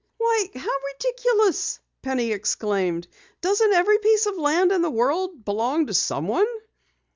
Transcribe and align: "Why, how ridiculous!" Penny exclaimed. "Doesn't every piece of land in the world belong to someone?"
"Why, 0.17 0.49
how 0.55 0.71
ridiculous!" 0.95 1.79
Penny 2.01 2.31
exclaimed. 2.31 3.07
"Doesn't 3.41 3.73
every 3.73 3.99
piece 3.99 4.25
of 4.25 4.35
land 4.35 4.71
in 4.71 4.81
the 4.81 4.89
world 4.89 5.45
belong 5.45 5.85
to 5.85 5.93
someone?" 5.93 6.47